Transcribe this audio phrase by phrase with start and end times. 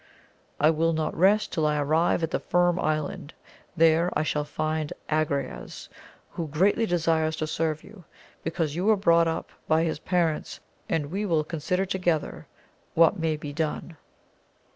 [0.59, 3.35] I will not rest, till I arrive at the Firm Island,
[3.77, 5.89] there I shall find Agrayes,
[6.31, 8.03] who greatly desires to serve you,
[8.41, 10.59] because you were brought up by his parents,
[10.89, 12.47] and we will consider together
[12.95, 13.95] what may be done.